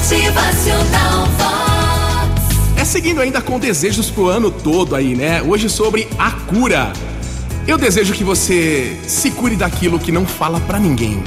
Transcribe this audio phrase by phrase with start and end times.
[0.00, 2.56] Motivacional Vox.
[2.74, 5.42] É seguindo ainda com desejos pro ano todo aí, né?
[5.42, 6.90] Hoje sobre a cura.
[7.68, 11.22] Eu desejo que você se cure daquilo que não fala pra ninguém.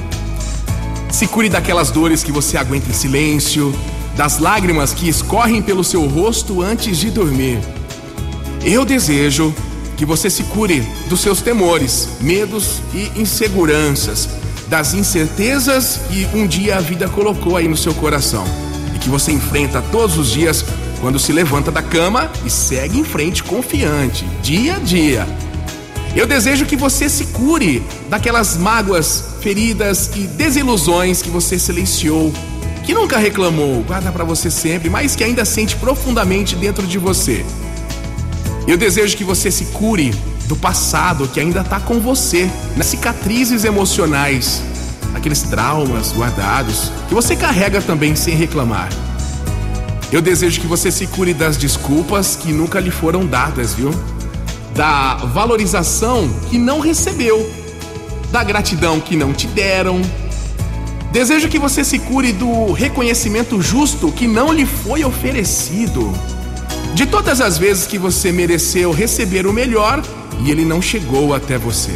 [1.12, 3.72] Se cure daquelas dores que você aguenta em silêncio,
[4.17, 7.60] das lágrimas que escorrem pelo seu rosto antes de dormir.
[8.65, 9.53] Eu desejo
[9.96, 14.28] que você se cure dos seus temores, medos e inseguranças,
[14.74, 18.44] das incertezas que um dia a vida colocou aí no seu coração
[18.95, 20.66] e que você enfrenta todos os dias
[20.99, 25.27] quando se levanta da cama e segue em frente confiante, dia a dia.
[26.16, 32.34] Eu desejo que você se cure daquelas mágoas, feridas e desilusões que você silenciou,
[32.84, 37.46] que nunca reclamou, guarda para você sempre, mas que ainda sente profundamente dentro de você.
[38.68, 40.12] Eu desejo que você se cure
[40.48, 44.62] do passado que ainda está com você, nas cicatrizes emocionais,
[45.14, 48.90] aqueles traumas guardados que você carrega também sem reclamar.
[50.12, 53.91] Eu desejo que você se cure das desculpas que nunca lhe foram dadas, viu?
[54.76, 57.50] Da valorização que não recebeu,
[58.32, 60.02] da gratidão que não te deram.
[61.12, 66.13] Desejo que você se cure do reconhecimento justo que não lhe foi oferecido.
[66.93, 70.03] De todas as vezes que você mereceu receber o melhor
[70.43, 71.91] e ele não chegou até você.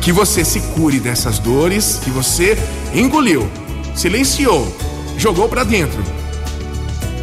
[0.00, 2.56] Que você se cure dessas dores que você
[2.94, 3.46] engoliu,
[3.94, 4.74] silenciou,
[5.18, 6.02] jogou para dentro.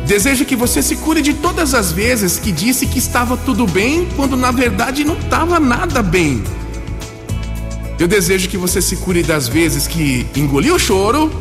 [0.06, 4.08] Desejo que você se cure de todas as vezes que disse que estava tudo bem
[4.16, 6.44] quando na verdade não estava nada bem.
[7.98, 11.32] Eu desejo que você se cure das vezes que engoliu o choro,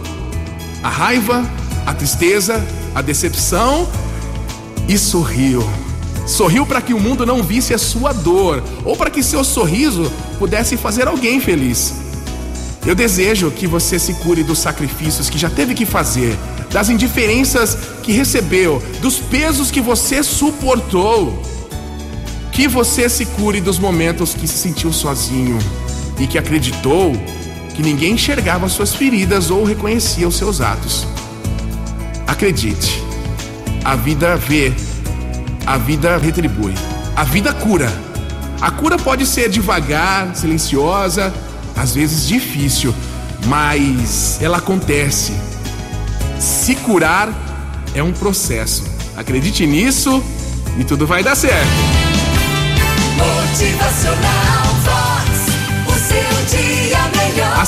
[0.83, 1.45] a raiva,
[1.85, 3.89] a tristeza, a decepção
[4.89, 5.63] e sorriu.
[6.27, 10.11] Sorriu para que o mundo não visse a sua dor ou para que seu sorriso
[10.39, 11.95] pudesse fazer alguém feliz.
[12.85, 16.37] Eu desejo que você se cure dos sacrifícios que já teve que fazer,
[16.71, 21.41] das indiferenças que recebeu, dos pesos que você suportou.
[22.51, 25.59] Que você se cure dos momentos que se sentiu sozinho
[26.19, 27.13] e que acreditou
[27.75, 31.07] que ninguém enxergava suas feridas ou reconhecia os seus atos.
[32.27, 33.03] Acredite,
[33.85, 34.73] a vida vê,
[35.67, 36.75] a vida retribui,
[37.17, 37.93] a vida cura.
[38.61, 41.33] A cura pode ser devagar, silenciosa,
[41.77, 42.95] às vezes difícil,
[43.47, 45.33] mas ela acontece.
[46.39, 47.29] Se curar
[47.95, 48.85] é um processo.
[49.17, 50.23] Acredite nisso
[50.79, 51.67] e tudo vai dar certo.
[53.17, 53.92] Motivacional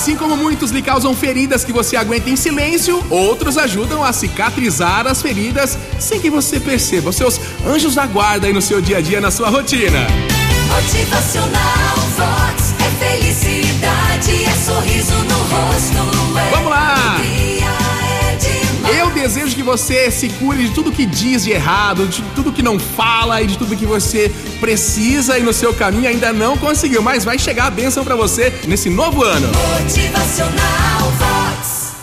[0.04, 5.06] Assim como muitos lhe causam feridas que você aguenta em silêncio, outros ajudam a cicatrizar
[5.06, 7.09] as feridas sem que você perceba.
[7.09, 10.06] Os seus anjos da guarda aí no seu dia a dia, na sua rotina.
[10.69, 12.75] Motivacional Vox.
[12.81, 14.54] É felicidade, é
[19.65, 23.47] você se cure de tudo que diz de errado, de tudo que não fala e
[23.47, 24.31] de tudo que você
[24.61, 28.53] precisa e no seu caminho ainda não conseguiu, mas vai chegar a bênção pra você
[28.67, 29.49] nesse novo ano.
[29.81, 31.24] Motivacional.